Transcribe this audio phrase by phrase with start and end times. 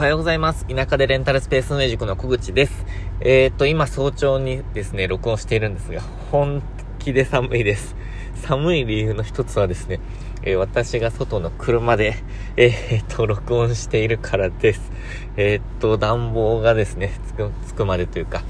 [0.00, 0.64] はようございます。
[0.66, 2.86] 田舎でレンタルスペース運営塾の小口です。
[3.20, 6.00] えー、っと、今早朝にですね、録音しているんですが、
[6.32, 6.62] 本
[6.98, 7.94] 気で寒いです。
[8.34, 10.00] 寒い理由の一つはですね、
[10.42, 12.14] えー、私が外の車で、
[12.56, 14.90] えー、っと、録音しているからです。
[15.36, 18.42] えー、っと、暖房がですね、つく、つくまでというか、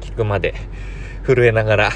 [0.00, 0.54] 聞くまで、
[1.24, 1.90] 震えながら、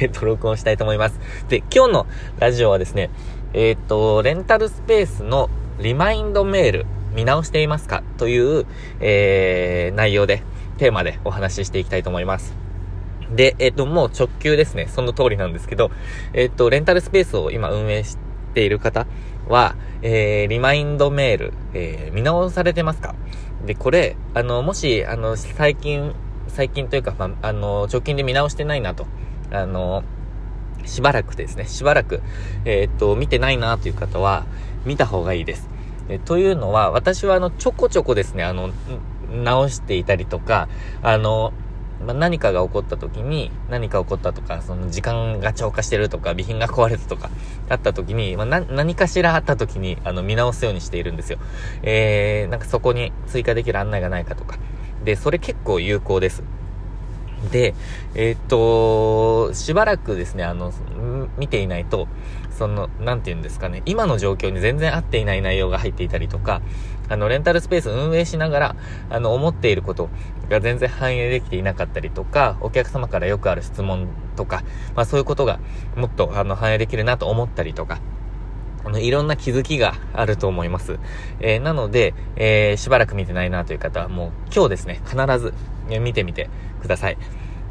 [0.00, 1.20] えっと、録音したいと思います。
[1.50, 2.06] で、今日の
[2.38, 3.10] ラジオはですね、
[3.52, 8.66] えっと、レンタルスペースのリマインドメール、見直していますかという、
[9.00, 10.42] えー、内容で、
[10.76, 12.54] テーマでお話ししていきたいと思います。
[13.30, 14.88] で、えっ、ー、と、もう直球ですね。
[14.88, 15.90] その通りなんですけど、
[16.32, 18.18] えっ、ー、と、レンタルスペースを今運営し
[18.54, 19.06] ている方
[19.48, 23.14] は、えー、リマインドメール、えー、見直されてますか？
[23.64, 26.12] で、これ、あの、もし、あの、最近、
[26.48, 29.06] 最近というか、まあ、あの、直近で見直してないなと、
[29.50, 30.04] あの、
[30.84, 32.20] しばらくですね、しばらく、
[32.64, 34.44] えー、っと、見てないなという方は、
[34.84, 35.70] 見た方がいいです。
[36.08, 38.70] えというのは、私はあの、ちょこちょこですね、あの、
[39.30, 40.68] 直していたりとか、
[41.02, 41.52] あの、
[42.04, 47.30] まあ、何かが起こった時に、何か起こったとか、その時間が超過してるとか、備品が壊れたとか、
[47.68, 51.38] あった時に、まあ、何かしらあった時に、あの、見直すようにしているんですよ。
[51.82, 54.58] えー、なんかそこに追加できる案内がないかとか。
[55.04, 56.42] で、それ結構有効です。
[57.50, 57.74] で、
[58.14, 60.72] えー、っと、しばらくですね、あの、
[61.38, 62.08] 見ていないと、
[62.50, 66.62] その、なんて言うんですかね、今の状況に全然合っていない内容が入っていたりとか、
[67.08, 68.76] あの、レンタルスペース運営しながら、
[69.10, 70.08] あの、思っていること
[70.48, 74.62] が全然反映できていなかったりとか、お客様からよくある質問とか、
[74.94, 75.58] まあそういうことが
[75.96, 78.00] もっと、あの、反映できるなと思ったりとか、
[78.84, 80.98] あの、いろんな気づきがあると思います。
[81.40, 85.54] えー、なので、えー、しばらく見てないなという方は、もう今日ですね、必ず、
[85.88, 86.48] 見てみて
[86.80, 87.18] ください。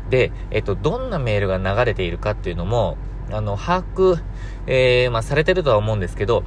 [0.09, 2.97] で、えっと、どんなメールが流れているかっていうのも、
[3.31, 4.21] あの、把握、
[4.67, 6.43] えー、まあ、されてるとは思うんですけど、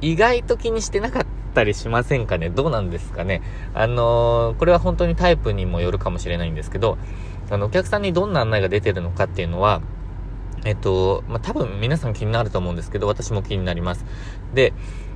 [0.00, 2.48] 意外と気にしてなかったりしませんかね？
[2.48, 3.42] どうなんですかね？
[3.74, 6.98] あのー、これは本当にタイプにもよるかもしれないんですけど、
[7.50, 9.82] あの、お客さんにどんな案内が出てるのかっていうのは、
[10.64, 14.04] えっと、まあ、多分皆さん気になると思うんですけど、私も気になります。
[14.54, 14.72] で、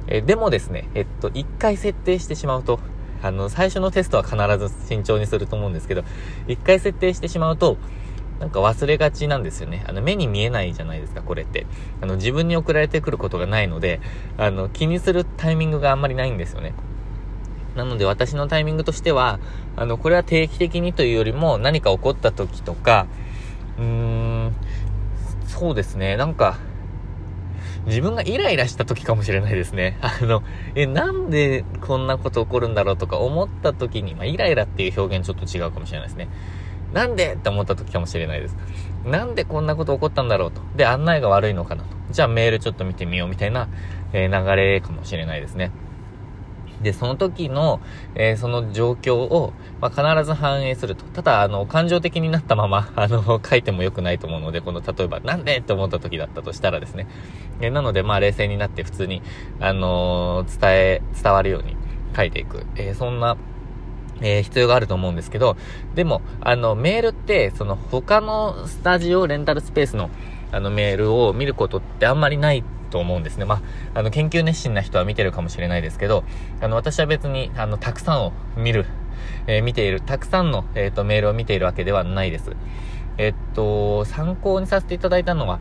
[0.06, 2.81] えでもですね、えっと、一回設定してしまうと、
[3.25, 6.05] あの、最初のテストは必ず慎重にすると思うんですけど、
[6.47, 7.79] 一回設定してしまうと、
[8.39, 9.83] なんか忘れがちなんですよね。
[9.89, 11.67] あの、目に見えないじゃないですか、これって。
[12.03, 14.03] あの、自分に送られてくることがないので、
[14.37, 16.75] あの、気にするタイミングがあんまりないんですよね。
[17.75, 19.41] なので私のタイミングとしては、
[19.75, 23.06] あの、これは定期的にというよりも何か起こった時とか、
[23.79, 24.55] うーん、
[25.47, 26.59] そうですね、なんか、
[27.87, 29.99] 自分がイライラした時かもしれないですね。
[30.03, 30.43] あの、
[30.75, 36.28] え、なんでこんなこと起こるんだろうとか思った時に、まあ、イライラっていう表現ちょっと違うかもしれないですね。
[36.93, 38.56] なんでって思った時かもしれないです。
[39.05, 40.61] なんでこんなこと起こったんだろうと。
[40.77, 41.89] で、案内が悪いのかなと。
[42.11, 43.69] じゃあメールちょっと見てみようみたいな、
[44.12, 45.73] えー、流れかもしれないですね。
[46.84, 47.81] で、その時の、
[48.15, 51.05] えー、その状況を、まあ、必ず反映すると。
[51.06, 57.09] ただ、あの、感情的になったまま、 あの、書いても良くないと思うので、この、例えば、なんでって思った時だったとしたらですね。
[57.61, 59.23] え、なので、まあ、冷静になって普通に、
[59.59, 61.77] あのー、伝え、伝わるように
[62.17, 62.67] 書いていく。
[62.77, 63.37] えそんな、
[64.21, 65.56] えー、必要があると思うんですけど、
[65.94, 70.11] でも、あの、メールって、その、他のスタジオレンタルスペースの、
[70.53, 72.62] あの、メールを見ることってあんまりない
[72.94, 73.44] と思うんですね。
[73.44, 76.22] まあ、あの、研究熱心な人は見てるかもしれないですけど、
[76.60, 78.87] あの、私は別に、あの、たくさんを見る、
[79.49, 82.53] えー、見ている、たくさんの、えっ、ー、と、メールを見ているわけではないです。
[83.19, 85.59] えっと、参考にさせていただいたのは、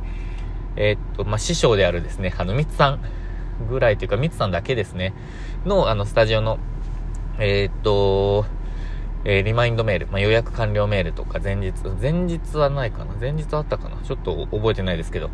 [0.76, 3.00] えっと、まあ、師匠であるですね、あの、ミツさん
[3.68, 5.16] ぐらいというか、ミツさんだけですね、
[5.66, 6.60] の、あの、スタジオの、
[7.40, 8.46] えっと、
[9.26, 13.14] えー、リマインドメール、まあ、予約完了メールとか前日、前日はないかな？
[13.20, 13.98] 前日あったかな？
[14.04, 15.30] ちょっと覚えてないですけど、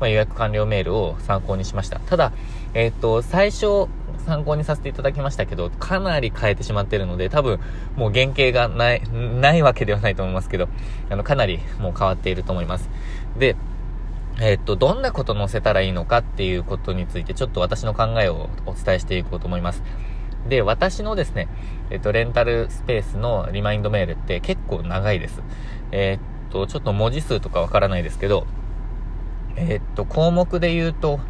[0.00, 2.00] まあ、予約完了メールを参考にしました。
[2.00, 2.32] ただ、
[2.74, 3.88] えっ、と、最初
[4.26, 7.60] 参考にさせていただきましたけど、かなり変えてしまってるので、多分、
[7.94, 10.68] もう原型がない、ないわけではないと思いますけど、
[11.10, 12.88] あの、かなりもう変わっていると思います。
[13.38, 13.56] で、
[14.40, 19.82] えっ、と、どんなこと載せたらいいのかっていうことについて、ちょっと私の考えをお伝えしていこうと思います。
[20.48, 21.48] で、私のですね、
[21.90, 25.42] えっと、レンタルスペースのリマインドメールって結構長いです。
[25.92, 28.46] えー、っと、ちょっと文字数とかわからないですけど、
[29.56, 31.20] えー、っと、項目で言うと、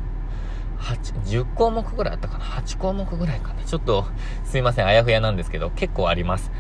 [0.79, 3.65] 8、10項目ぐらいあったかな ?8 項目ぐらいかな？
[3.65, 4.07] ちょっと、
[4.45, 6.51] すいません、あやふやなんですけど、結構あります。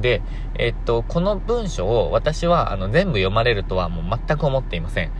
[0.00, 0.22] で、
[0.56, 5.10] えっと、この文章を私は、あの、全部読まれるとはもう全く思っていません。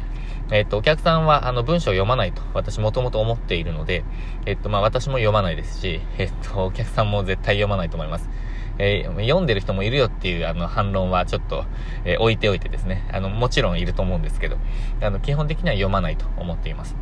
[0.50, 4.03] えっ、と、お客さんは、あの、文章を読まないと、私もともと思っているので、
[4.47, 8.31] えっ、と、まあ、私も読まないですし、 えっ、と、お客さんも絶対読まないと思います。
[8.79, 11.65] えー、読んでる人もいるよっていう、あの、反論はちょっと、
[12.05, 14.56] えー、置いておいてですね、あの、もちろんいると思うんですけど、
[15.03, 16.97] あの、基本的には読まないと思っています。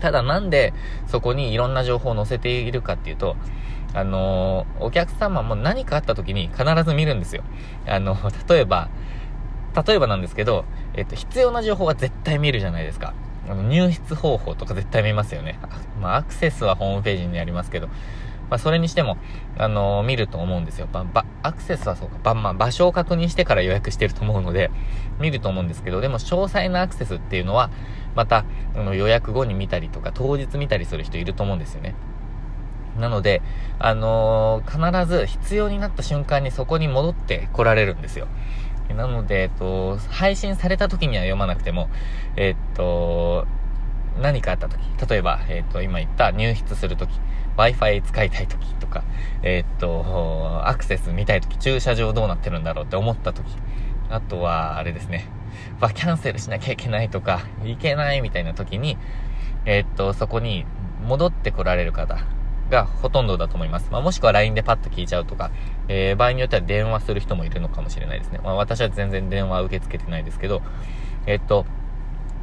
[0.00, 0.72] ただなんで、
[1.08, 3.36] そこにいろんな情報を載せているかっていうと、
[3.92, 7.42] あの、お客様も何かあった時に必ず見るんですよ。
[7.86, 8.16] あの、
[8.48, 8.88] 例えば、
[9.74, 13.14] 例えばなんですけど、えっと、必要な情報は絶対見るじゃないですか。
[13.48, 15.58] あの入室方法とか絶対見ますよね。
[16.00, 17.88] まあ、アクセスはホームページにありますけど、
[18.50, 19.16] まあ、それにしても、
[19.58, 20.88] あのー、見ると思うんですよ。
[20.90, 24.70] ば、ば、アクセスはそうか、ば、まあ、場所を確認してから予約してると思うので、
[25.18, 27.70] 見ると思うんですけど、でも詳細なアクセスっていうのは、
[28.14, 28.44] また、
[28.76, 31.94] あの、予約後に見たりとか、当日見たりする人いると思うんですよね。
[33.00, 33.42] なので、
[33.78, 38.28] あのー、必ず必要になった瞬間にそこに戻って来られるんですよ。
[38.92, 41.88] なので、えっと、配信された時には読まなくても、
[42.36, 43.46] えっと、
[44.20, 47.18] 何かあった時、例えば、えっと、今言った入室する時、
[47.56, 49.04] Wi-Fi 使いたい時とか、
[49.42, 53.46] えっと、アクセス見たい時、駐車場どうなってるんだろうって思った時、
[54.10, 55.28] あとは、あれですね、
[55.80, 58.98] まキャンセルしなきゃいけないとか、いけないみたいな時に、
[59.64, 60.66] えっと、そこに
[61.06, 62.18] 戻ってこられる方
[62.70, 63.88] がほとんどだと思います。
[63.90, 65.50] まあ、もしくは LINE でパッと聞いちゃうとか、
[65.88, 68.40] えー、場合によっては電話する人もいるのかもしれないですね。
[68.42, 70.62] まあ、私は全然電話受け付けてないですけど、
[71.26, 71.66] えっと、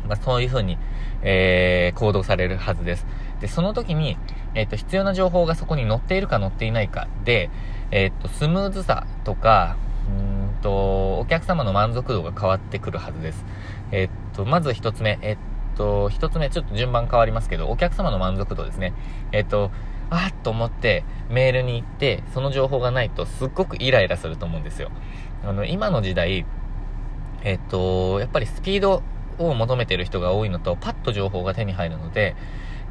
[0.07, 0.77] まあ、そういう風に、
[1.21, 3.06] えー、行動されるはずです。
[3.39, 4.18] で、その時に、
[4.53, 7.50] えっと、必要な情報がそこに載っているか載っていないかで、
[7.91, 9.77] えっと、スムーズさとか、
[10.07, 13.45] うんと、お客様の満足度が変わってくるはずです。
[13.91, 15.38] えっと、まず一つ目、えっ
[15.75, 18.94] と、一つ目、ちょっと順番変わりますけど、お客様の満足度ですね。
[19.31, 19.71] えっと、
[20.11, 24.91] あっと思ってメールに行って、その情報がないとすっごくイライラすると思うんですよ。
[25.43, 26.45] あの、今の時代、
[27.43, 29.01] えっと、やっぱりスピード
[29.39, 32.35] を求めてる人が多いのと、パッと情報が手に入るので、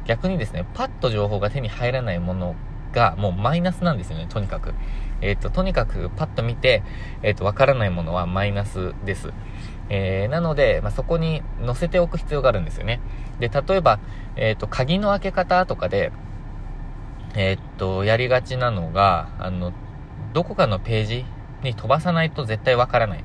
[0.05, 2.55] 逆にですね、パッと情報が手に入らないもの
[2.91, 4.73] がもうマイナスなんですよね、とにかく。
[5.21, 6.81] えっ、と、とにかくパッと見て、
[7.21, 9.31] えっ、と、わからないものはマイナスです。
[9.89, 12.99] えー、なので、まあ、そこに載せておく必要があるんですよね。
[13.39, 13.99] で、例えば、
[14.35, 16.11] えっ、と、鍵の開け方とかで、
[17.35, 19.73] えー、っと、やりがちなのが、あの、
[20.33, 21.25] どこかのページ
[21.63, 23.23] に飛ばさないと絶対わからないっ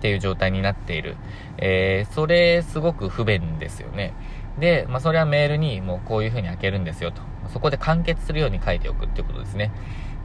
[0.00, 1.16] ていう状態になっている。
[1.58, 4.14] えー、それすごく不便ですよね。
[4.58, 7.22] で、まあ、それはメールにもうこういう風に開けるんですよと。
[7.52, 9.72] そこで完結するように書いておくっていうことですね。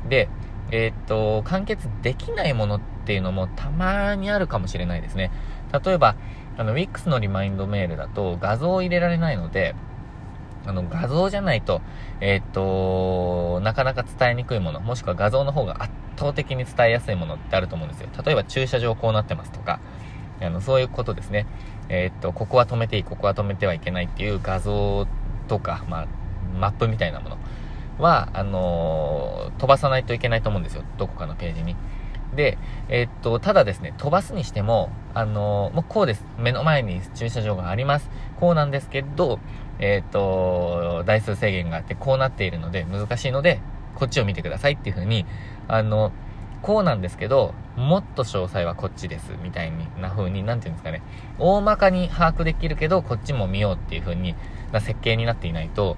[0.09, 0.29] で、
[0.71, 5.31] えー、っと、完結できないものっていうのもたまにあるかもしれないですね。
[5.85, 6.15] 例えば、
[6.57, 9.75] あの、Wix のリマインドメールだと画像を入れられないので、
[10.67, 11.81] あの、画像じゃないと、
[12.19, 18.09] えー、っと、なかなか伝えにくいもの、もしくは画像の方が圧倒的に伝えやすいものってあると思うんですよ。
[18.23, 19.79] 例えば駐車場こうなってますとか、
[20.41, 21.47] あの、そういうことですね。
[21.89, 25.07] えー、っと、ここは止めていい、ここは止めてはいけないっていう画像
[25.47, 26.07] とか、まあ、
[26.59, 27.37] マップみたいなもの
[27.97, 30.83] は、あのー、飛ばさないといけないと思うんですよ。
[30.97, 31.75] どこかのページに。
[32.35, 32.57] で、
[32.89, 36.23] え、っと、ただですね、飛ばすにしても、あの、もうこうです。
[36.37, 38.09] 目の前に駐車場があります。
[38.39, 39.39] こうなんですけど、
[39.79, 43.59] えっ、と、台数制限があってこうなっているので難しいので、
[43.95, 45.25] こっちを見てくださいっていう風に、
[45.67, 46.11] あの、
[46.61, 51.01] こうなんですけど、もっと詳細はこっちです、みたいな風に、なんていうんですかね、
[51.39, 54.35] 大まかに把握できるけど、こっちも見ようっていう風に、
[54.71, 55.97] な設計になっていないと、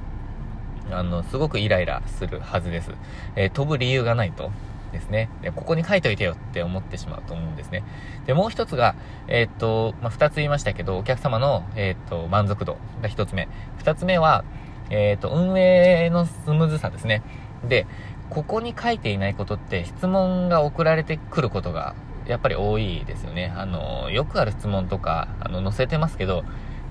[0.92, 2.92] あの、すごくイライラするはずです。
[3.36, 4.52] えー、飛ぶ理由がないと。
[4.92, 5.30] ですね。
[5.42, 7.84] で、ここに書いといてよって思ってしまうと思うんですね。
[8.26, 8.96] で、もう一つが、
[9.28, 13.48] えー、っと、まあ、二つ言いましたけど、お客様の、えー、っと、満足度が一つ目。
[13.78, 14.44] 二つ目は、
[14.90, 17.22] えー、っと、運営のスムーズさですね。
[17.68, 17.88] で、
[18.30, 21.96] ここに書いていないことって質問が送られてくることが
[22.30, 23.52] やっぱり多いですよね。
[23.56, 26.44] あの、よくある質問とか、あの、載せてますけど、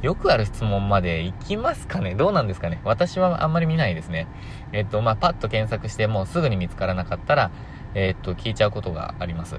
[0.02, 4.26] よくある質問まで行きますかねどうなんですかね私はあんまり見ないですね。
[4.72, 7.50] えっと、まあ、パッと検索してもうすぐに見つからなかったら、
[7.98, 9.58] えー、っと、聞いちゃうことがあります。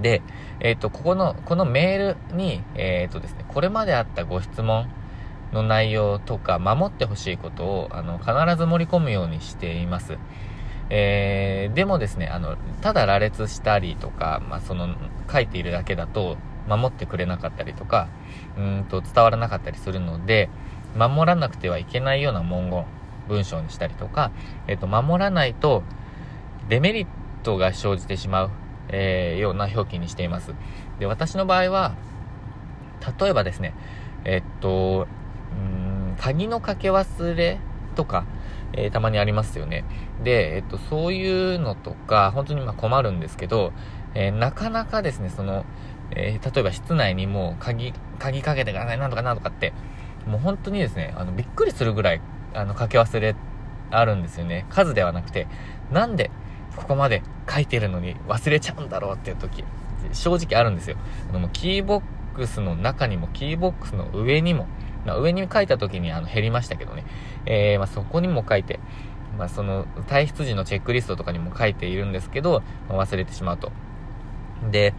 [0.00, 0.22] で、
[0.58, 4.88] えー、っと、ここの、このメールに、えー、とですね、これまであったご質問
[5.52, 10.16] の内容とか、守ってほしいことを、あの、必ず盛り込むようにしています。
[10.88, 14.94] えー、でもですね、あの、ただ羅列したりとか、まあ、その、
[15.30, 18.08] 書いているだけだと、守ってくれなかったりとか、
[18.56, 20.48] うんと、伝わらなかったりするので、
[20.96, 22.86] 守らなくてはいけないような文言、
[23.28, 24.30] 文章にしたりとか、
[24.66, 25.82] えっ、と、守らないと、
[26.68, 27.06] デメリッ
[27.46, 28.50] トが生じてしまう、
[28.88, 30.52] えー、ような表記にしています。
[30.98, 31.94] で、私の場合は、
[33.20, 33.72] 例えばですね、
[34.24, 35.06] えっと、
[35.52, 37.58] うん、鍵のかけ忘れ
[37.94, 38.24] とか、
[38.72, 39.84] えー、たまにありますよね。
[40.24, 43.72] で、えっと、そういうのとか、本当にま困るんですけど、
[44.14, 45.64] えー、なかなかですね、その、
[46.10, 49.72] えー、例えば室内にもう鍵、鍵かけてください、なんとかなんとかって、
[50.26, 52.20] もう本当にですね、あの、びっくりするぐらい、
[52.54, 53.36] あの、かけ忘れ
[53.90, 54.66] あるんですよね。
[54.70, 55.46] 数ではなくて、
[55.92, 56.32] なんで
[56.76, 59.64] ここまで書いてるのに忘れちゃうんだろうっていう時、
[60.12, 60.96] 正直あるんですよ。
[61.34, 62.02] あの、キーボッ
[62.34, 64.66] クスの中にも、キーボックスの上にも、
[65.04, 67.04] ま、上に書いた時にあの減りましたけどね、
[67.46, 68.78] えー、ま、そこにも書いて、
[69.38, 73.72] まあ、その、退出時のチェックリストとかにも書いているんですけど、ま、忘れてしまうと。
[74.70, 74.94] で、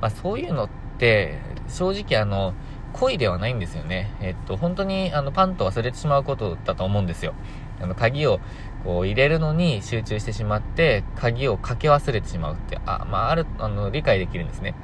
[0.00, 0.68] まあ、そういうのっ
[0.98, 2.54] て、正直あの、
[2.92, 4.10] 恋ではないんですよね。
[4.20, 7.34] えっと、本当にあの、パンと忘れてしまうことだと思うんですよ。
[7.80, 8.40] あの、鍵を
[8.86, 14.76] こう入れるのに集中してしまって、鍵をかけ忘れてしまうって、あ、まあ、ある、あの、理解できるんですね。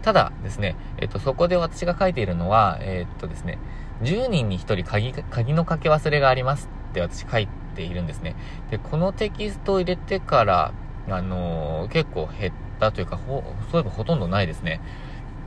[0.00, 3.58] ただですね、えっと、そこで私が書いているのは、えっとですね、
[4.02, 7.46] 10人に1人鍵、鍵のかけ忘れがありますって私書い
[7.76, 8.36] ているんですね。
[8.70, 10.72] で、このテキストを入れてから、
[11.10, 14.80] あのー、結構減ったというか、ほ、そういえばほとんどないですね。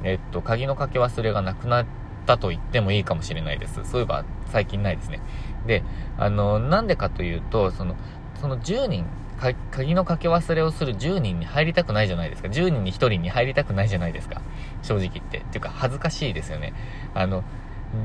[0.04, 1.86] えっと、鍵のかけ忘れがなくなっ
[2.28, 3.84] たと言ってもいいかもしれないです。
[3.86, 5.20] そういえば最近ないですね。
[5.66, 5.84] で、
[6.18, 7.96] あの、なんでかというと、その、
[8.40, 9.06] その10人、
[9.72, 12.50] 鍵のかけ忘れをする10人に入りたくないじゃないですか。
[12.50, 14.42] 10人に1人に入りたくないじゃないですか。
[14.84, 15.40] 正直言って。
[15.40, 16.74] っていうか、恥ずかしいですよね。
[17.14, 17.44] あの、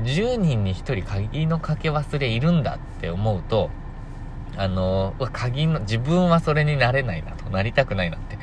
[0.03, 3.69] 10人に1人鍵のかけ忘れいるんだって思うと、
[4.57, 8.37] あの、鍵の、自分はそれになれないなと、なりたくないなって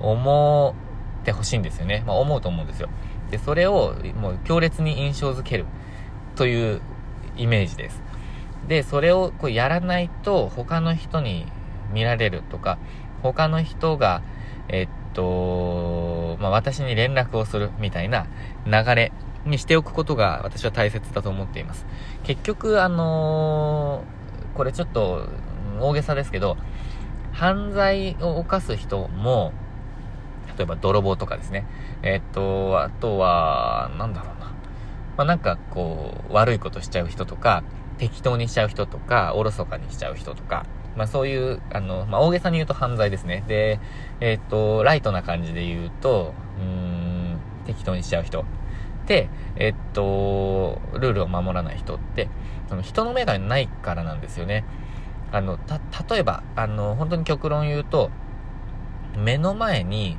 [0.00, 0.74] 思
[1.22, 2.02] ってほしいんですよね。
[2.06, 2.88] まあ思うと思うんですよ。
[3.30, 5.66] で、それをもう強烈に印象づける
[6.36, 6.80] という
[7.36, 8.02] イメージです。
[8.68, 11.46] で、それをこうやらないと他の人に
[11.92, 12.78] 見られるとか、
[13.22, 14.22] 他の人が、
[14.68, 18.26] えっと、まあ、私に連絡をするみたいな
[18.66, 19.12] 流れ
[19.46, 21.86] にしておくことが私は大切だと思っています。
[22.24, 25.26] 結局、あのー、これちょっと
[25.80, 26.56] 大げさですけど、
[27.32, 29.52] 犯罪を犯す人も、
[30.56, 31.66] 例えば泥棒とかですね。
[32.02, 34.46] えっと、あとは、なんだろうな。
[35.16, 37.62] まあ、なんかこう、悪いことしちゃう人とか、
[37.98, 43.44] 適当にしちゃう人とか、おろそかにしちゃう人とか、まあそういう、あの、まあ大げさに言うと犯罪ですね。
[43.46, 43.80] で、
[44.20, 48.44] えっと、ライトな感じで言うと、うん、適当にしちゃう人。
[49.06, 52.28] で、えっと、ルールを守らない人って、
[52.68, 54.64] その人の目がないからなんですよね。
[55.32, 55.80] あの、た、
[56.14, 58.10] 例えば、あの、本当に極論言うと、
[59.16, 60.18] 目の前に、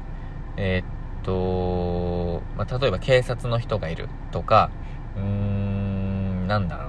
[0.57, 4.69] えっと、まあ、例えば警察の人がいるとか、
[5.15, 6.88] うーん、なんだろ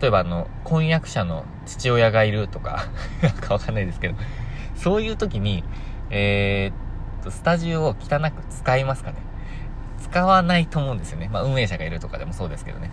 [0.00, 2.86] 例えばあの、婚約者の父親がいるとか、
[3.22, 4.14] なんかわかんないですけど、
[4.76, 5.64] そういう時に、
[6.10, 9.16] えー、っと、スタジオを汚く使いますかね
[9.98, 11.28] 使わないと思うんですよね。
[11.30, 12.90] まあ、運営者がいるとかでもそうですけどね。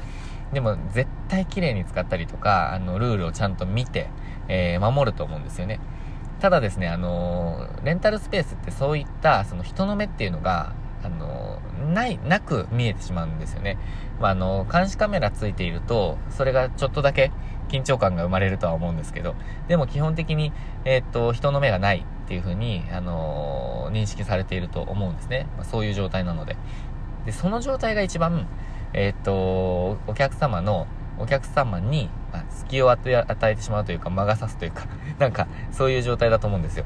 [0.53, 4.09] でも、絶対綺麗に使ったりとか、あの、ルールをちゃんと見て、
[4.49, 5.79] えー、守ると思うんですよね。
[6.39, 10.73] ただですね、あのレンタルスペースってそういった、その人の目っていうのが、
[11.03, 11.59] あの
[11.93, 13.77] ない、なく見えてしまうんですよね。
[14.19, 17.31] まあ、あの、監視カメラついていると、それがちょっとだけ
[17.69, 19.35] 緊張感が生まれるとは思うんですけど、
[19.67, 20.51] でも基本的に、
[20.85, 25.47] えー、っと、人の目がないっていう風に、あの認識されていると思うんですね。
[25.55, 26.57] まあ、そういう状態なので。
[27.25, 28.47] で、その状態が一番、
[28.93, 30.87] えー、っと、お客様の、
[31.19, 34.85] お客様に、ま、隙を与えてしまうというか、魔が差すというか、
[35.19, 36.85] なんか、そういう状態だと思うんですよ。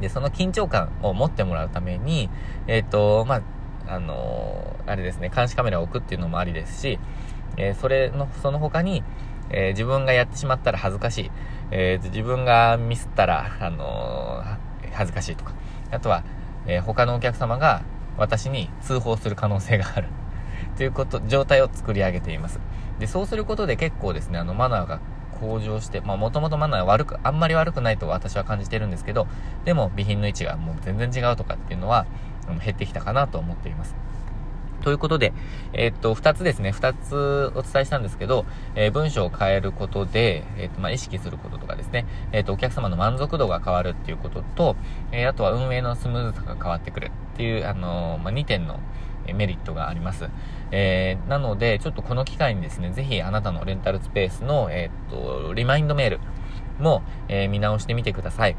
[0.00, 2.28] で、その緊張感を持ってもらうために、
[2.66, 3.42] えっ、と、まあ、
[3.86, 6.98] あのー、あれですね、監視カメラを置くっていうのもありですし、
[7.56, 9.02] えー、それの、その他に、
[9.50, 11.30] え、自分がやってしまったら恥ずかしい、
[11.72, 14.44] え自分がミスったら、あの
[14.92, 15.52] 恥ずかしいとか、
[15.90, 16.22] あとは、
[16.66, 17.82] え他のお客様が
[18.16, 20.08] 私に通報する可能性がある。
[20.76, 22.60] ということ、状態を作り上げています。
[22.98, 25.00] で、そうすることで結構ですね、あの、マナーが
[25.40, 29.26] 向上して、まあ、もともとマナー悪く、あんまり悪くないと私は感じてるんですけど、
[29.64, 32.06] でも、備品の位置がもう全然違うとかっていうのは、
[32.64, 33.94] 減ってきたかなと思っています。
[34.82, 35.32] ということで、
[35.72, 44.76] えー、っと、二つですね、二つお伝えしたんですけど、えー、文章を変えることで、えー、っと、まあ、意識することとかですね、えっと、お客様の満足度が変わるっていうことと、
[45.12, 48.80] えあとは運営のスムーズさが変わってくるっていう、あのまあ、2点の
[49.34, 50.28] メリットがあります。
[50.72, 56.20] えなので、ちょっとこの機会にですね、ぜひあなたのレンタルスペースの、えっと、リマインドメール
[56.78, 58.56] も、え見直してみてください。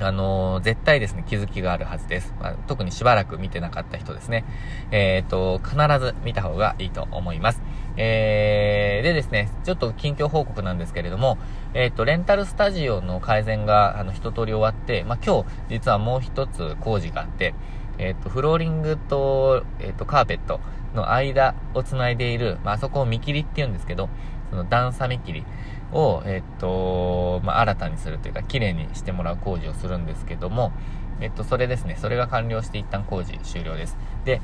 [0.00, 2.34] あの、絶対ですね、気づきがあるはずです。
[2.40, 4.44] まあ、特にしばらく見てなかった人ですね。
[4.90, 7.62] えっ、と、必ず見た方がいいと思います。
[7.96, 11.36] えー、でですね、ちょっと近況報告なんですけれども、
[11.74, 17.54] えっ、と、レンタルスタジオの改善が、あの、一通り終わって、まあ、今日、実はもう一つ工事があって、
[17.98, 20.60] えっ、と、フローリングと、えっ、と、カーペット
[20.94, 24.08] の間を繋いでいる、まあ、そこを見切りって言うんですけど、
[24.50, 25.44] その段差見切り。
[25.92, 30.72] を、えっと、まあ、新たにするというか、綺麗にしてもらう工事をするんですけども、
[31.20, 33.96] えっと、それですね、それが完了して一旦工事終了です。
[34.24, 34.40] で、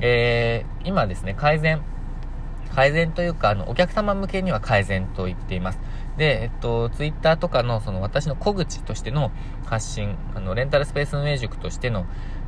[0.00, 1.80] えー、今ですね、改善、
[2.74, 5.78] 改善というか、あの、お客様向けには改善と言っています。
[6.16, 9.30] で、えっと、ツイッターとかの、その、私の小口としての
[9.66, 12.06] 発信、あの、レンタルスペース運営塾としての、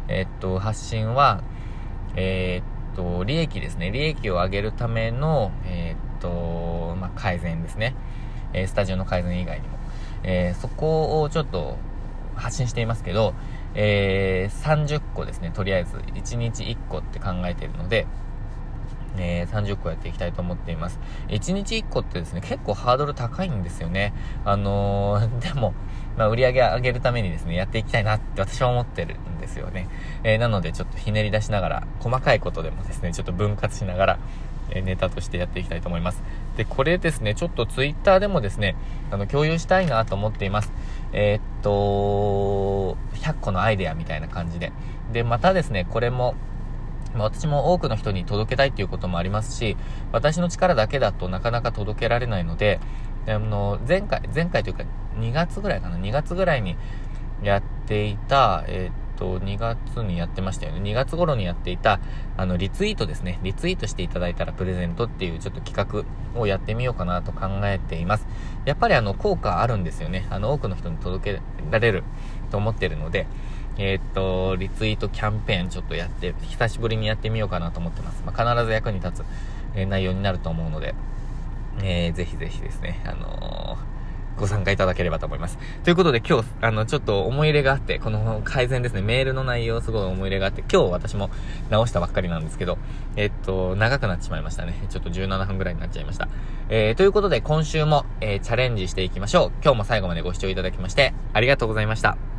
[0.09, 1.43] えっと、発信は、
[2.17, 3.91] えー、っと、利益ですね。
[3.91, 7.95] 利益を上げるための、えー、っと、まあ、改善ですね。
[8.53, 9.79] えスタジオの改善以外にも。
[10.23, 11.77] えー、そこをちょっと
[12.35, 13.35] 発信していますけど、
[13.75, 18.07] え、30個ですね、とりあえず、1日1個って考えているので、
[19.17, 20.99] えー、30個やっていきたいと思っています。
[21.29, 24.13] 1日1個ってですね、結構ハードル高いんですよね。
[24.45, 25.75] あのー、でも、
[26.17, 29.89] まあ、売り上げ上げるためにですね、やっていきたいなって私は思ってるんですよね。
[30.23, 34.19] えー、なので、ちょっとひねり出しながら、細かいことでもですね、ちょっと分割しながら、
[34.71, 36.23] えネタとしてやっていきたいと思います。
[36.57, 38.77] で、これですね、ちょっとツイッターでもですね、
[39.11, 40.73] あの、共有したいなと思っています。
[41.13, 44.73] えー、っと、100個のアイデアみたいな感じで。
[45.13, 46.35] で、またですね、これも、
[47.17, 49.77] 私も多くの人に届けたいっていうこともありますし、
[50.11, 52.81] 私の力だけだとなかなか届けられないので、
[53.29, 54.85] あの、前回、前回というか
[55.19, 56.77] 2月ぐらいかな、2月ぐらいに
[57.43, 60.81] やっていた、えー、と、2月にやってましたよね。
[60.81, 62.01] 2月頃にやっていた、
[62.37, 63.39] あの、リツイートですね。
[63.43, 66.05] リツイートしていただいたらプレゼントっていうちょっと企
[66.35, 68.27] 画をやってみようかなと考えています。
[68.65, 70.27] やっぱりあの、効果あるんですよね。
[70.31, 71.41] あの、多くの人に届け
[71.71, 72.05] られる
[72.51, 73.27] と思ってるので、
[73.77, 78.23] えー、っと、リツイートキャンペーンちょっとやって、久しぶりにやってみようかなと思ってます。
[78.25, 79.25] まあ、必ず役に立つ、
[79.75, 80.95] えー、内容になると思うので、
[81.83, 83.94] えー、ぜひぜひですね、あのー
[84.39, 85.59] ご参加いただければと思います。
[85.85, 91.31] ということで今日、あの、ちょっと思い入れがあって、この改善ですね、メールの内容すごい思い入れがあって、今日私も
[91.71, 92.79] 直したばっかりなんですけど、
[93.17, 94.75] えっと、長くなってしまいましたね。
[94.91, 96.29] ちょっと17分ぐらいになっちゃいました。
[96.69, 99.53] えー、ということで今週も、えー、チャレンジしていきましょう。
[99.63, 102.34] 今日も最後までご視聴いただきまして、ありがとうございました。